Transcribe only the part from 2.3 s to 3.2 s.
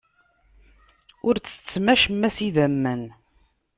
s idammen.